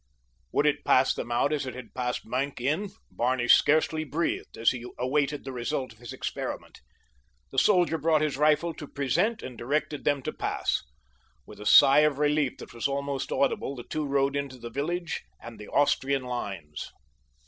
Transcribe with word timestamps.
Would 0.51 0.65
it 0.65 0.83
pass 0.83 1.13
them 1.13 1.31
out 1.31 1.53
as 1.53 1.67
it 1.67 1.75
had 1.75 1.93
passed 1.93 2.25
Maenck 2.25 2.59
in? 2.59 2.89
Barney 3.11 3.47
scarcely 3.47 4.03
breathed 4.03 4.57
as 4.57 4.71
he 4.71 4.83
awaited 4.97 5.43
the 5.45 5.51
result 5.51 5.93
of 5.93 5.99
his 5.99 6.11
experiment. 6.11 6.81
The 7.51 7.59
soldier 7.59 7.99
brought 7.99 8.21
his 8.23 8.35
rifle 8.35 8.73
to 8.73 8.87
present 8.87 9.43
and 9.43 9.55
directed 9.59 10.03
them 10.03 10.23
to 10.23 10.33
pass. 10.33 10.81
With 11.45 11.59
a 11.61 11.67
sigh 11.67 11.99
of 11.99 12.17
relief 12.17 12.57
that 12.57 12.73
was 12.73 12.87
almost 12.87 13.31
audible 13.31 13.75
the 13.75 13.83
two 13.83 14.07
rode 14.07 14.35
into 14.35 14.57
the 14.57 14.71
village 14.71 15.21
and 15.39 15.59
the 15.59 15.67
Austrian 15.69 16.23
lines. 16.23 16.89